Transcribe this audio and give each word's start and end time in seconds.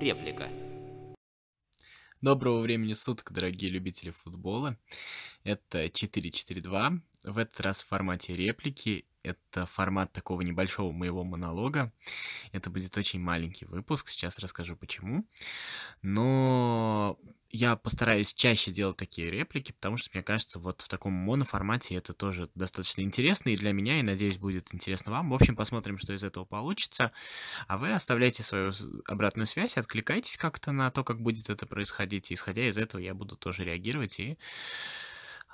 Реплика. 0.00 0.48
Доброго 2.22 2.62
времени 2.62 2.94
суток, 2.94 3.32
дорогие 3.32 3.70
любители 3.70 4.12
футбола. 4.12 4.78
Это 5.44 5.88
4-4-2. 5.88 7.00
В 7.24 7.36
этот 7.36 7.60
раз 7.60 7.82
в 7.82 7.86
формате 7.86 8.32
реплики. 8.32 9.04
Это 9.22 9.66
формат 9.66 10.10
такого 10.10 10.40
небольшого 10.40 10.90
моего 10.90 11.22
монолога. 11.22 11.92
Это 12.52 12.70
будет 12.70 12.96
очень 12.96 13.20
маленький 13.20 13.66
выпуск, 13.66 14.08
сейчас 14.08 14.38
расскажу 14.38 14.74
почему. 14.74 15.26
Но 16.00 17.18
я 17.50 17.76
постараюсь 17.76 18.32
чаще 18.32 18.70
делать 18.70 18.96
такие 18.96 19.30
реплики, 19.30 19.72
потому 19.72 19.96
что, 19.96 20.10
мне 20.12 20.22
кажется, 20.22 20.58
вот 20.58 20.82
в 20.82 20.88
таком 20.88 21.12
моноформате 21.12 21.96
это 21.96 22.12
тоже 22.12 22.48
достаточно 22.54 23.02
интересно 23.02 23.50
и 23.50 23.56
для 23.56 23.72
меня, 23.72 23.98
и, 23.98 24.02
надеюсь, 24.02 24.38
будет 24.38 24.72
интересно 24.72 25.12
вам. 25.12 25.30
В 25.30 25.34
общем, 25.34 25.56
посмотрим, 25.56 25.98
что 25.98 26.12
из 26.12 26.22
этого 26.22 26.44
получится. 26.44 27.12
А 27.66 27.76
вы 27.76 27.92
оставляйте 27.92 28.42
свою 28.42 28.72
обратную 29.06 29.46
связь, 29.46 29.76
откликайтесь 29.76 30.36
как-то 30.36 30.72
на 30.72 30.90
то, 30.90 31.02
как 31.02 31.20
будет 31.20 31.50
это 31.50 31.66
происходить. 31.66 32.30
И, 32.30 32.34
исходя 32.34 32.68
из 32.68 32.76
этого, 32.76 33.00
я 33.00 33.14
буду 33.14 33.36
тоже 33.36 33.64
реагировать 33.64 34.20
и 34.20 34.38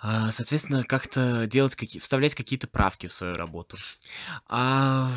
соответственно, 0.03 0.85
как-то 0.85 1.47
делать 1.47 1.75
какие 1.75 2.01
вставлять 2.01 2.35
какие-то 2.35 2.67
правки 2.69 3.07
в 3.07 3.13
свою 3.13 3.37
работу. 3.37 3.77
А, 4.49 5.11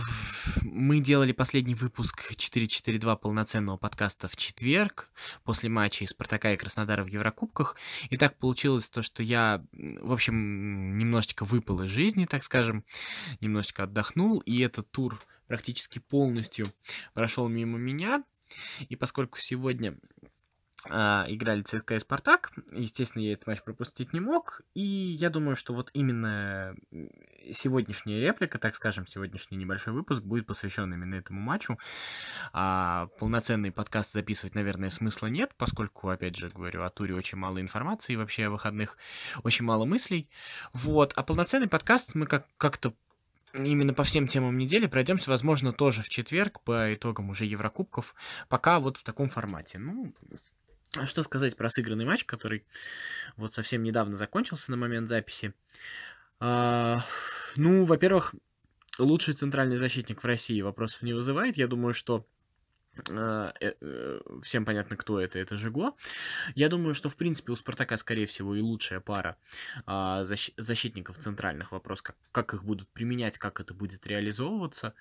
мы 0.62 1.02
делали 1.02 1.34
последний 1.34 1.76
выпуск 1.76 2.34
442 2.36 3.16
полноценного 3.18 3.78
подкаста 3.78 4.28
в 4.28 4.38
четверг, 4.38 5.10
после 5.44 5.70
матча 5.70 6.06
из 6.06 6.12
Спартака 6.12 6.54
и 6.54 6.58
Краснодара 6.58 7.04
в 7.04 7.08
Еврокубках. 7.08 7.76
И 8.10 8.18
так 8.18 8.38
получилось 8.38 8.90
то, 8.90 9.02
что 9.02 9.22
я, 9.22 9.64
в 9.74 10.14
общем, 10.14 10.98
немножечко 10.98 11.44
выпал 11.44 11.84
из 11.84 11.92
жизни, 11.92 12.26
так 12.26 12.44
скажем, 12.44 12.86
немножечко 13.42 13.84
отдохнул, 13.84 14.40
и 14.40 14.60
этот 14.62 14.90
тур 14.92 15.22
практически 15.48 16.00
полностью 16.00 16.72
прошел 17.14 17.50
мимо 17.50 17.78
меня. 17.78 18.24
И 18.88 18.96
поскольку 18.96 19.40
сегодня 19.40 19.96
а, 20.19 20.19
играли 20.88 21.62
ЦСКА 21.62 21.96
и 21.96 22.00
Спартак. 22.00 22.52
Естественно, 22.72 23.24
я 23.24 23.34
этот 23.34 23.48
матч 23.48 23.62
пропустить 23.62 24.14
не 24.14 24.20
мог. 24.20 24.62
И 24.74 24.82
я 24.82 25.30
думаю, 25.30 25.56
что 25.56 25.74
вот 25.74 25.90
именно 25.94 26.76
сегодняшняя 27.52 28.22
реплика, 28.22 28.60
так 28.60 28.76
скажем, 28.76 29.08
сегодняшний 29.08 29.58
небольшой 29.58 29.94
выпуск 29.94 30.22
будет 30.22 30.46
посвящен 30.46 30.94
именно 30.94 31.16
этому 31.16 31.42
матчу. 31.42 31.78
А, 32.54 33.08
полноценный 33.20 33.72
подкаст 33.72 34.14
записывать, 34.14 34.56
наверное, 34.56 34.90
смысла 34.90 35.28
нет, 35.28 35.52
поскольку, 35.58 36.10
опять 36.10 36.38
же, 36.38 36.50
говорю, 36.50 36.84
о 36.84 36.90
туре 36.90 37.16
очень 37.16 37.38
мало 37.38 37.60
информации, 37.60 38.16
вообще 38.16 38.46
о 38.46 38.52
выходных 38.52 38.98
очень 39.44 39.66
мало 39.66 39.86
мыслей. 39.86 40.30
Вот. 40.74 41.14
А 41.16 41.24
полноценный 41.24 41.68
подкаст 41.68 42.16
мы 42.16 42.26
как- 42.26 42.48
как-то 42.58 42.94
именно 43.54 43.94
по 43.94 44.04
всем 44.04 44.28
темам 44.28 44.58
недели 44.58 44.86
пройдемся, 44.86 45.30
возможно, 45.30 45.72
тоже 45.74 46.02
в 46.02 46.10
четверг 46.10 46.62
по 46.62 46.94
итогам 46.94 47.30
уже 47.30 47.46
Еврокубков, 47.46 48.16
пока 48.48 48.80
вот 48.80 48.98
в 48.98 49.04
таком 49.04 49.30
формате. 49.30 49.80
Ну, 49.80 50.14
а 50.32 50.49
что 51.06 51.24
сказать 51.24 51.56
про 51.56 51.70
сыгранный 51.70 52.06
матч, 52.06 52.26
который 52.26 52.66
вот 53.38 53.54
совсем 53.54 53.84
недавно 53.84 54.16
закончился 54.16 54.72
на 54.72 54.78
момент 54.78 55.08
записи? 55.08 55.54
А, 56.40 57.04
ну, 57.56 57.84
во-первых, 57.86 58.34
лучший 58.98 59.34
центральный 59.34 59.78
защитник 59.78 60.22
в 60.22 60.26
России 60.26 60.62
вопросов 60.62 61.02
не 61.02 61.14
вызывает. 61.14 61.58
Я 61.58 61.68
думаю, 61.68 61.94
что 61.94 62.26
а, 63.12 63.54
э, 63.60 63.74
э, 63.80 64.20
всем 64.44 64.66
понятно, 64.66 64.98
кто 64.98 65.20
это, 65.20 65.40
это 65.40 65.58
Жигло. 65.58 65.94
Я 66.56 66.70
думаю, 66.70 66.94
что, 66.94 67.10
в 67.10 67.16
принципе, 67.16 67.52
у 67.52 67.56
Спартака, 67.56 67.98
скорее 67.98 68.26
всего, 68.26 68.56
и 68.56 68.62
лучшая 68.62 69.00
пара 69.00 69.38
а, 69.86 70.24
защ- 70.24 70.54
защитников 70.58 71.18
центральных. 71.18 71.72
Вопрос, 71.72 72.02
как, 72.02 72.18
как 72.32 72.54
их 72.54 72.64
будут 72.64 72.90
применять, 72.90 73.38
как 73.38 73.60
это 73.60 73.74
будет 73.74 74.06
реализовываться. 74.08 74.94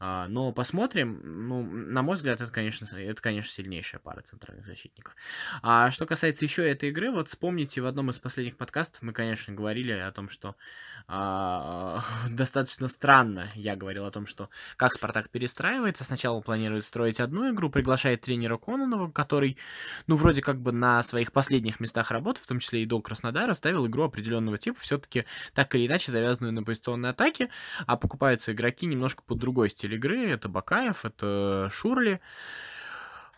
А, 0.00 0.28
но 0.28 0.52
посмотрим. 0.52 1.20
Ну, 1.24 1.62
на 1.64 2.02
мой 2.02 2.14
взгляд, 2.14 2.40
это, 2.40 2.52
конечно, 2.52 2.86
это, 2.96 3.20
конечно, 3.20 3.50
сильнейшая 3.50 4.00
пара 4.00 4.20
центральных 4.20 4.64
защитников. 4.64 5.16
А 5.60 5.90
что 5.90 6.06
касается 6.06 6.44
еще 6.44 6.68
этой 6.68 6.90
игры, 6.90 7.10
вот 7.10 7.28
вспомните, 7.28 7.80
в 7.80 7.86
одном 7.86 8.10
из 8.10 8.18
последних 8.18 8.56
подкастов 8.56 9.02
мы, 9.02 9.12
конечно, 9.12 9.52
говорили 9.52 9.90
о 9.90 10.12
том, 10.12 10.28
что 10.28 10.54
а, 11.08 12.04
достаточно 12.30 12.86
странно, 12.86 13.50
я 13.56 13.74
говорил 13.74 14.04
о 14.04 14.10
том, 14.12 14.26
что 14.26 14.50
как 14.76 14.94
Спартак 14.94 15.30
перестраивается. 15.30 16.04
Сначала 16.04 16.40
планирует 16.40 16.84
строить 16.84 17.18
одну 17.18 17.50
игру, 17.52 17.68
приглашает 17.68 18.20
тренера 18.20 18.56
Кононова, 18.56 19.10
который, 19.10 19.58
ну, 20.06 20.14
вроде 20.14 20.42
как 20.42 20.60
бы 20.60 20.70
на 20.70 21.02
своих 21.02 21.32
последних 21.32 21.80
местах 21.80 22.12
работы, 22.12 22.40
в 22.40 22.46
том 22.46 22.60
числе 22.60 22.84
и 22.84 22.86
до 22.86 23.00
Краснодара, 23.00 23.52
ставил 23.54 23.86
игру 23.88 24.04
определенного 24.04 24.58
типа, 24.58 24.78
все-таки 24.78 25.24
так 25.54 25.74
или 25.74 25.88
иначе 25.88 26.12
завязанную 26.12 26.52
на 26.52 26.62
позиционной 26.62 27.10
атаке, 27.10 27.48
а 27.86 27.96
покупаются 27.96 28.52
игроки 28.52 28.86
немножко 28.86 29.24
под 29.24 29.38
другой 29.38 29.70
стиль 29.70 29.87
игры. 29.96 30.28
Это 30.28 30.48
Бакаев, 30.48 31.04
это 31.04 31.68
Шурли. 31.72 32.20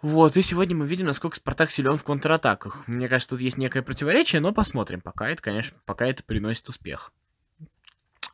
Вот, 0.02 0.36
и 0.36 0.42
сегодня 0.42 0.74
мы 0.74 0.86
видим, 0.86 1.06
насколько 1.06 1.36
Спартак 1.36 1.70
силен 1.70 1.98
в 1.98 2.04
контратаках. 2.04 2.88
Мне 2.88 3.06
кажется, 3.08 3.30
тут 3.30 3.40
есть 3.40 3.58
некое 3.58 3.82
противоречие, 3.82 4.40
но 4.40 4.52
посмотрим. 4.52 5.00
Пока 5.02 5.28
это, 5.28 5.42
конечно, 5.42 5.76
пока 5.84 6.06
это 6.06 6.24
приносит 6.24 6.68
успех. 6.68 7.12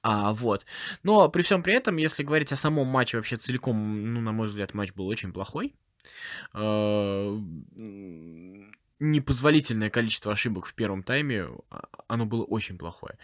А, 0.03 0.33
вот. 0.33 0.65
Но 1.03 1.29
при 1.29 1.43
всем 1.43 1.65
при 1.65 1.75
этом, 1.75 1.97
если 1.97 2.23
говорить 2.23 2.53
о 2.53 2.57
самом 2.57 2.87
матче 2.87 3.17
вообще 3.17 3.37
целиком, 3.37 4.15
ну, 4.15 4.21
на 4.21 4.31
мой 4.31 4.47
взгляд, 4.47 4.75
матч 4.75 4.93
был 4.93 5.09
очень 5.09 5.33
плохой. 5.33 5.75
Непозволительное 8.99 9.91
количество 9.91 10.33
ошибок 10.33 10.65
в 10.65 10.75
первом 10.75 11.03
тайме, 11.03 11.49
а, 11.71 11.85
оно 12.09 12.25
было 12.25 12.45
очень 12.45 12.79
плохое. 12.79 13.19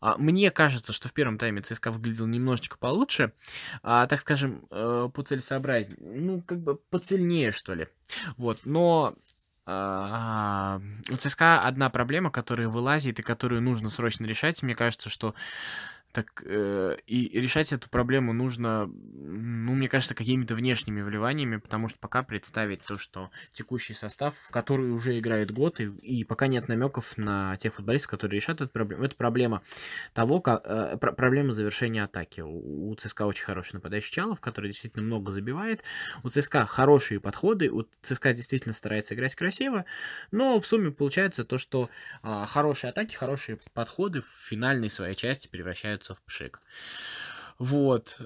А, 0.00 0.16
мне 0.16 0.50
кажется, 0.50 0.94
что 0.94 1.08
в 1.08 1.12
первом 1.12 1.36
тайме 1.36 1.60
ЦСКА 1.60 1.90
выглядел 1.90 2.26
немножечко 2.26 2.78
получше, 2.78 3.32
а, 3.82 4.06
так 4.06 4.20
скажем, 4.22 4.66
э, 4.70 5.10
по 5.12 5.22
целесообразнее, 5.22 5.98
ну, 6.00 6.40
как 6.40 6.60
бы 6.60 6.76
поцельнее, 6.76 7.52
что 7.52 7.74
ли. 7.74 7.88
Вот, 8.36 8.60
но 8.64 9.14
у 9.66 11.16
ЦСКА 11.16 11.62
одна 11.62 11.90
проблема, 11.90 12.32
которая 12.32 12.66
вылазит 12.66 13.20
и 13.20 13.22
которую 13.22 13.62
нужно 13.62 13.88
срочно 13.88 14.24
решать. 14.24 14.64
Мне 14.64 14.74
кажется, 14.74 15.10
что 15.10 15.34
так 16.12 16.42
э, 16.44 16.96
и 17.06 17.40
решать 17.40 17.72
эту 17.72 17.88
проблему 17.88 18.32
нужно, 18.32 18.86
ну, 18.86 19.74
мне 19.74 19.88
кажется, 19.88 20.14
какими-то 20.14 20.54
внешними 20.54 21.02
вливаниями, 21.02 21.56
потому 21.56 21.88
что 21.88 21.98
пока 21.98 22.22
представить 22.22 22.82
то, 22.82 22.98
что 22.98 23.30
текущий 23.52 23.94
состав, 23.94 24.48
который 24.50 24.90
уже 24.90 25.18
играет 25.18 25.52
год, 25.52 25.80
и, 25.80 25.84
и 25.84 26.24
пока 26.24 26.48
нет 26.48 26.68
намеков 26.68 27.16
на 27.16 27.56
тех 27.56 27.74
футболистов, 27.74 28.10
которые 28.10 28.36
решат 28.40 28.60
эту 28.60 28.70
проблему. 28.70 29.04
Это 29.04 29.16
проблема 29.16 29.62
того, 30.12 30.40
как 30.40 30.62
э, 30.66 30.96
пр 30.98 31.14
проблема 31.14 31.52
завершения 31.52 32.02
атаки. 32.02 32.40
У, 32.40 32.90
у 32.90 32.94
ЦСКА 32.96 33.26
очень 33.26 33.44
хороший 33.44 33.74
нападающий 33.74 34.12
Чалов, 34.12 34.40
который 34.40 34.70
действительно 34.70 35.04
много 35.04 35.30
забивает. 35.30 35.84
У 36.24 36.28
ЦСКА 36.28 36.66
хорошие 36.66 37.20
подходы, 37.20 37.70
у 37.70 37.86
ЦСКА 38.02 38.32
действительно 38.32 38.74
старается 38.74 39.14
играть 39.14 39.34
красиво, 39.34 39.84
но 40.32 40.58
в 40.58 40.66
сумме 40.66 40.90
получается 40.90 41.44
то, 41.44 41.58
что 41.58 41.88
э, 42.22 42.44
хорошие 42.48 42.90
атаки, 42.90 43.14
хорошие 43.14 43.58
подходы 43.74 44.22
в 44.22 44.28
финальной 44.28 44.90
своей 44.90 45.14
части 45.14 45.46
превращаются 45.46 45.99
превращаются 46.00 46.14
в 46.14 46.22
пшик. 46.22 46.60
Вот. 47.58 48.18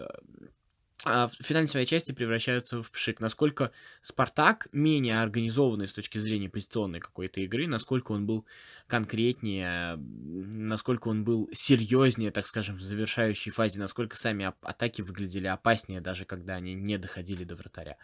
А 1.07 1.29
в 1.29 1.35
финальной 1.35 1.69
своей 1.69 1.87
части 1.87 2.13
превращаются 2.13 2.83
в 2.83 2.91
пшик. 2.91 3.21
Насколько 3.21 3.73
Спартак 4.01 4.69
менее 4.73 5.21
организованный 5.21 5.87
с 5.87 5.93
точки 5.93 6.17
зрения 6.17 6.49
позиционной 6.49 7.01
какой-то 7.01 7.41
игры, 7.41 7.67
насколько 7.67 8.13
он 8.13 8.27
был 8.27 8.47
конкретнее, 8.87 9.97
насколько 9.97 11.09
он 11.09 11.25
был 11.25 11.51
серьезнее, 11.53 12.31
так 12.31 12.47
скажем, 12.47 12.77
в 12.77 12.81
завершающей 12.81 13.51
фазе, 13.51 13.81
насколько 13.81 14.17
сами 14.17 14.51
атаки 14.63 15.03
выглядели 15.03 15.47
опаснее, 15.47 16.01
даже 16.01 16.25
когда 16.25 16.55
они 16.55 16.75
не 16.75 16.97
доходили 16.97 17.45
до 17.45 17.57
вратаря. 17.57 17.97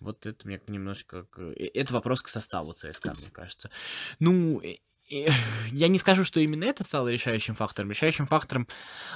Вот 0.00 0.26
это 0.26 0.48
мне 0.48 0.60
немножко... 0.66 1.26
Э, 1.36 1.52
это 1.74 1.92
вопрос 1.92 2.22
к 2.22 2.28
составу 2.28 2.72
ЦСКА, 2.72 3.14
мне 3.16 3.30
кажется. 3.30 3.70
Ну, 4.18 4.60
я 5.72 5.88
не 5.88 5.98
скажу, 5.98 6.24
что 6.24 6.38
именно 6.40 6.64
это 6.64 6.84
стало 6.84 7.08
решающим 7.08 7.54
фактором. 7.54 7.90
Решающим 7.90 8.26
фактором 8.26 8.68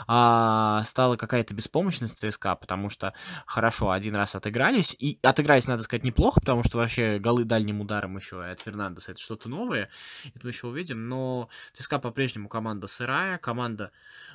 а, 0.09 0.83
стала 0.85 1.17
какая-то 1.17 1.55
беспомощность 1.55 2.19
ЦСКА, 2.19 2.57
потому 2.57 2.91
что 2.91 3.15
хорошо, 3.47 3.91
один 3.91 4.17
раз 4.17 4.35
отыгрались, 4.35 4.97
и 4.99 5.19
отыгрались, 5.23 5.69
надо 5.69 5.85
сказать, 5.85 6.05
неплохо, 6.05 6.41
потому 6.41 6.65
что 6.65 6.79
вообще 6.79 7.19
голы 7.19 7.45
дальним 7.45 7.81
ударом 7.81 8.17
еще 8.17 8.45
от 8.45 8.61
Фернандеса 8.61 9.13
это 9.13 9.21
что-то 9.21 9.49
новое, 9.49 9.89
это 10.25 10.41
мы 10.43 10.51
еще 10.51 10.67
увидим, 10.67 11.09
но 11.09 11.49
ЦСКА 11.75 12.01
по-прежнему 12.01 12.49
команда 12.49 12.89
сырая, 12.89 13.39
команда 13.39 13.93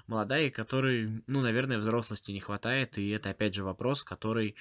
молодая, 0.07 0.49
которой, 0.49 1.23
ну, 1.27 1.41
наверное, 1.41 1.77
взрослости 1.77 2.31
не 2.31 2.39
хватает, 2.39 2.97
и 2.97 3.09
это, 3.09 3.29
опять 3.29 3.53
же, 3.53 3.63
вопрос, 3.63 4.03
который 4.03 4.55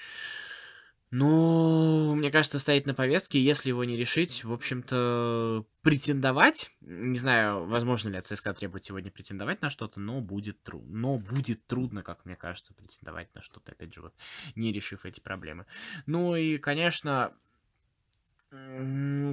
ну, 1.10 2.14
мне 2.14 2.30
кажется, 2.30 2.58
стоит 2.58 2.86
на 2.86 2.94
повестке, 2.94 3.40
если 3.40 3.70
его 3.70 3.84
не 3.84 3.96
решить, 3.96 4.44
в 4.44 4.52
общем-то, 4.52 5.64
претендовать, 5.82 6.70
не 6.80 7.18
знаю, 7.18 7.64
возможно 7.64 8.10
ли 8.10 8.18
от 8.18 8.26
ЦСКА 8.26 8.52
требует 8.52 8.84
сегодня 8.84 9.10
претендовать 9.10 9.62
на 9.62 9.70
что-то, 9.70 10.00
но 10.00 10.20
будет 10.20 10.62
трудно, 10.62 10.98
но 10.98 11.18
будет 11.18 11.66
трудно, 11.66 12.02
как 12.02 12.26
мне 12.26 12.36
кажется, 12.36 12.74
претендовать 12.74 13.34
на 13.34 13.40
что-то, 13.40 13.72
опять 13.72 13.94
же, 13.94 14.02
вот, 14.02 14.14
не 14.54 14.72
решив 14.72 15.06
эти 15.06 15.20
проблемы. 15.20 15.64
Ну 16.06 16.36
и, 16.36 16.58
конечно, 16.58 17.32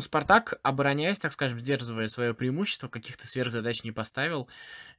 Спартак, 0.02 0.56
обороняясь, 0.64 1.20
так 1.20 1.32
скажем, 1.32 1.60
сдерживая 1.60 2.08
свое 2.08 2.34
преимущество, 2.34 2.88
каких-то 2.88 3.28
сверхзадач 3.28 3.84
не 3.84 3.92
поставил. 3.92 4.48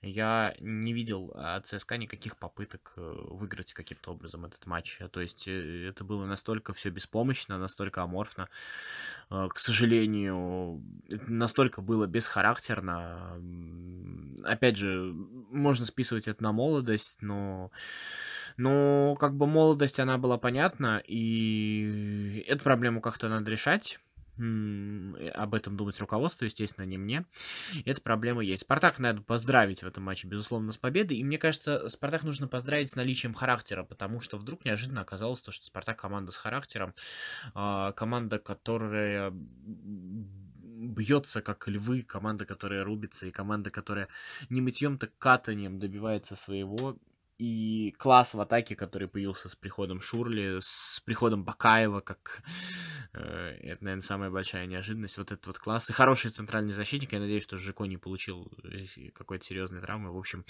Я 0.02 0.54
не 0.60 0.92
видел 0.92 1.32
от 1.34 1.66
ЦСКА 1.66 1.96
никаких 1.96 2.36
попыток 2.36 2.92
э, 2.96 3.00
выиграть 3.30 3.72
каким-то 3.72 4.12
образом 4.12 4.44
этот 4.44 4.64
матч. 4.66 4.98
То 5.10 5.20
есть 5.20 5.48
э, 5.48 5.88
это 5.88 6.04
было 6.04 6.26
настолько 6.26 6.72
все 6.74 6.90
беспомощно, 6.90 7.58
настолько 7.58 8.02
аморфно. 8.02 8.48
Э, 9.30 9.48
К 9.52 9.58
сожалению, 9.58 10.80
настолько 11.26 11.80
было 11.80 12.06
бесхарактерно. 12.06 13.40
Опять 14.44 14.76
же, 14.76 15.12
можно 15.50 15.86
списывать 15.86 16.28
это 16.28 16.42
на 16.42 16.52
молодость, 16.52 17.18
но... 17.20 17.72
Но 18.58 19.16
как 19.16 19.34
бы 19.34 19.46
молодость, 19.46 20.00
она 20.00 20.16
была 20.16 20.38
понятна, 20.38 21.02
и 21.06 22.42
эту 22.46 22.62
проблему 22.64 23.02
как-то 23.02 23.28
надо 23.28 23.50
решать. 23.50 23.98
Э, 24.38 25.28
об 25.34 25.54
этом 25.54 25.76
думать 25.76 25.98
руководство, 26.00 26.44
естественно, 26.44 26.84
не 26.84 26.98
мне. 26.98 27.24
Эта 27.84 28.00
проблема 28.00 28.42
есть. 28.42 28.62
Спартак 28.62 28.98
надо 28.98 29.22
поздравить 29.22 29.82
в 29.82 29.86
этом 29.86 30.04
матче, 30.04 30.28
безусловно, 30.28 30.72
с 30.72 30.76
победой. 30.76 31.18
И 31.18 31.24
мне 31.24 31.38
кажется, 31.38 31.88
Спартак 31.88 32.22
нужно 32.22 32.48
поздравить 32.48 32.90
с 32.90 32.96
наличием 32.96 33.34
характера, 33.34 33.84
потому 33.84 34.20
что 34.20 34.36
вдруг 34.38 34.64
неожиданно 34.64 35.00
оказалось 35.00 35.40
то, 35.40 35.50
что 35.50 35.66
Спартак 35.66 35.98
команда 36.00 36.32
с 36.32 36.36
характером, 36.36 36.94
а, 37.54 37.92
команда, 37.92 38.38
которая 38.38 39.32
бьется 40.76 41.40
как 41.40 41.66
львы, 41.68 42.02
команда, 42.02 42.44
которая 42.44 42.84
рубится, 42.84 43.26
и 43.26 43.30
команда, 43.30 43.70
которая 43.70 44.08
не 44.50 44.60
мытьем, 44.60 44.98
так 44.98 45.16
катанием 45.18 45.78
добивается 45.78 46.36
своего. 46.36 46.96
И 47.38 47.94
класс 47.98 48.34
в 48.34 48.40
атаке, 48.40 48.76
который 48.76 49.08
появился 49.08 49.50
с 49.50 49.54
приходом 49.54 50.00
Шурли, 50.00 50.58
с 50.60 51.02
приходом 51.04 51.44
Бакаева, 51.44 52.00
как 52.00 52.42
это, 53.20 53.84
наверное, 53.84 54.02
самая 54.02 54.30
большая 54.30 54.66
неожиданность. 54.66 55.16
Вот 55.18 55.32
этот 55.32 55.46
вот 55.46 55.58
класс. 55.58 55.90
И 55.90 55.92
хороший 55.92 56.30
центральный 56.30 56.74
защитник. 56.74 57.12
Я 57.12 57.20
надеюсь, 57.20 57.42
что 57.42 57.56
Жико 57.56 57.84
не 57.84 57.96
получил 57.96 58.50
э, 58.64 59.10
какой-то 59.14 59.44
серьезной 59.44 59.80
травмы. 59.80 60.12
В 60.12 60.18
общем, 60.18 60.44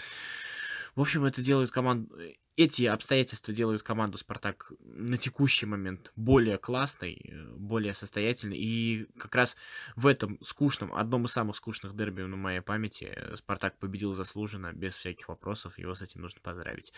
в 0.96 1.00
общем, 1.02 1.24
это 1.24 1.42
делает 1.42 1.70
команду... 1.70 2.14
Эти 2.56 2.84
обстоятельства 2.84 3.52
делают 3.52 3.82
команду 3.82 4.16
Спартак 4.16 4.72
на 4.80 5.18
текущий 5.18 5.66
момент 5.66 6.10
более 6.16 6.56
классной, 6.56 7.20
э, 7.22 7.54
более 7.54 7.92
состоятельной. 7.92 8.56
И 8.56 9.06
как 9.18 9.34
раз 9.34 9.56
в 9.94 10.06
этом 10.06 10.38
скучном, 10.42 10.94
одном 10.94 11.26
из 11.26 11.32
самых 11.32 11.56
скучных 11.56 11.94
дерби 11.94 12.22
на 12.22 12.36
моей 12.36 12.60
памяти, 12.60 13.12
э, 13.14 13.36
Спартак 13.36 13.78
победил 13.78 14.14
заслуженно, 14.14 14.72
без 14.72 14.96
всяких 14.96 15.28
вопросов. 15.28 15.78
Его 15.78 15.94
с 15.94 16.00
этим 16.00 16.22
нужно 16.22 16.40
поздравить. 16.40 16.94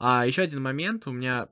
А 0.00 0.26
еще 0.26 0.42
один 0.42 0.60
момент. 0.60 1.06
У 1.06 1.12
меня 1.12 1.48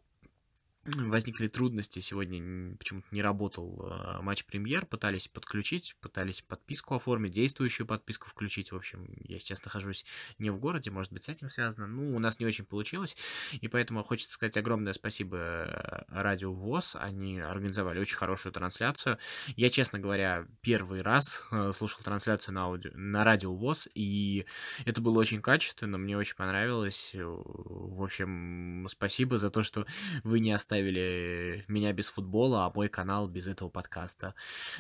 возникли 0.85 1.49
трудности. 1.49 2.01
Сегодня 2.01 2.77
почему-то 2.77 3.07
не 3.11 3.23
работал 3.23 3.91
э, 3.91 4.21
матч 4.23 4.45
премьер. 4.45 4.87
Пытались 4.87 5.29
подключить, 5.29 5.97
пытались 6.01 6.43
подписку 6.43 6.95
оформить, 6.95 7.33
действующую 7.33 7.87
подписку 7.87 8.29
включить. 8.29 8.73
В 8.73 8.77
общем, 8.77 9.09
я 9.25 9.39
сейчас 9.39 9.65
нахожусь 9.65 10.05
не 10.39 10.51
в 10.51 10.59
городе, 10.59 10.91
может 10.91 11.13
быть, 11.13 11.25
с 11.25 11.29
этим 11.29 11.51
связано. 11.51 11.87
Ну, 11.87 12.15
у 12.15 12.19
нас 12.19 12.39
не 12.39 12.47
очень 12.47 12.65
получилось. 12.65 13.17
И 13.53 13.69
поэтому 13.69 14.05
хочется 14.05 14.35
сказать 14.35 14.57
огромное 14.57 14.93
спасибо 14.93 15.39
э, 15.39 16.03
Радио 16.09 16.53
ВОЗ. 16.53 16.97
Они 16.97 17.41
организовали 17.41 17.99
очень 17.99 18.17
хорошую 18.17 18.53
трансляцию. 18.53 19.19
Я, 19.57 19.71
честно 19.71 19.99
говоря, 19.99 20.47
первый 20.61 21.03
раз 21.03 21.43
э, 21.51 21.73
слушал 21.75 22.01
трансляцию 22.03 22.55
на, 22.55 22.65
аудио, 22.65 22.91
на 22.95 23.25
Радио 23.25 23.55
ВОЗ, 23.55 23.89
и 23.95 24.47
это 24.85 25.01
было 25.01 25.19
очень 25.19 25.41
качественно, 25.41 25.99
мне 25.99 26.17
очень 26.17 26.37
понравилось. 26.37 27.13
В 27.15 28.03
общем, 28.03 28.87
спасибо 28.91 29.39
за 29.39 29.51
то, 29.51 29.63
что 29.63 29.87
вы 30.23 30.41
не 30.41 30.53
оставили 30.53 30.74
меня 30.83 31.93
без 31.93 32.09
футбола, 32.09 32.67
а 32.67 32.73
мой 32.75 32.89
канал 32.89 33.29
без 33.29 33.47
этого 33.47 33.69
подкаста. 33.69 34.35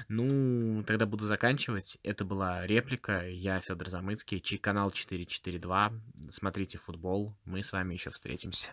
Ну, 0.08 0.84
тогда 0.86 1.06
буду 1.06 1.26
заканчивать. 1.26 1.98
Это 2.02 2.24
была 2.24 2.66
реплика. 2.66 3.28
Я 3.28 3.60
Федор 3.60 3.90
Замыцкий, 3.90 4.40
чей 4.40 4.58
канал 4.58 4.90
442. 4.90 5.92
Смотрите 6.30 6.78
футбол. 6.78 7.36
Мы 7.44 7.62
с 7.62 7.72
вами 7.72 7.94
еще 7.94 8.10
встретимся. 8.10 8.72